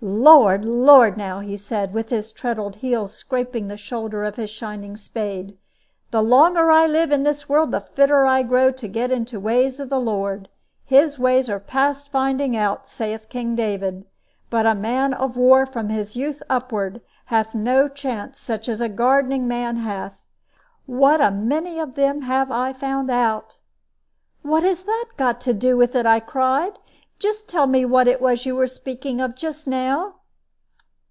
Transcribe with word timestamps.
"Lord! 0.00 0.64
Lord, 0.64 1.16
now!" 1.16 1.40
he 1.40 1.56
said, 1.56 1.92
with 1.92 2.10
his 2.10 2.30
treddled 2.30 2.76
heel 2.76 3.08
scraping 3.08 3.66
the 3.66 3.76
shoulder 3.76 4.22
of 4.22 4.36
his 4.36 4.48
shining 4.48 4.96
spade; 4.96 5.58
"the 6.12 6.22
longer 6.22 6.70
I 6.70 6.86
live 6.86 7.10
in 7.10 7.24
this 7.24 7.48
world, 7.48 7.72
the 7.72 7.80
fitter 7.80 8.24
I 8.24 8.44
grow 8.44 8.70
to 8.70 8.86
get 8.86 9.10
into 9.10 9.36
the 9.36 9.40
ways 9.40 9.80
of 9.80 9.88
the 9.88 9.98
Lord. 9.98 10.48
His 10.84 11.18
ways 11.18 11.48
are 11.50 11.58
past 11.58 12.10
finding 12.10 12.56
out, 12.56 12.88
saith 12.88 13.28
King 13.28 13.56
David: 13.56 14.06
but 14.50 14.66
a 14.66 14.74
man 14.76 15.14
of 15.14 15.36
war, 15.36 15.66
from 15.66 15.88
his 15.88 16.14
youth 16.14 16.44
upward, 16.48 17.00
hath 17.24 17.52
no 17.52 17.88
chance 17.88 18.38
such 18.38 18.68
as 18.68 18.80
a 18.80 18.88
gardening 18.88 19.48
man 19.48 19.78
hath. 19.78 20.22
What 20.86 21.20
a 21.20 21.32
many 21.32 21.80
of 21.80 21.96
them 21.96 22.22
have 22.22 22.52
I 22.52 22.72
found 22.72 23.10
out!" 23.10 23.58
"What 24.42 24.62
has 24.62 24.84
that 24.84 25.06
got 25.16 25.40
to 25.40 25.52
do 25.52 25.76
with 25.76 25.96
it!" 25.96 26.06
I 26.06 26.20
cried. 26.20 26.74
"Just 27.20 27.48
tell 27.48 27.66
me 27.66 27.84
what 27.84 28.06
it 28.06 28.20
was 28.20 28.46
you 28.46 28.54
were 28.54 28.68
speaking 28.68 29.20
of 29.20 29.34
just 29.34 29.66
now." 29.66 30.14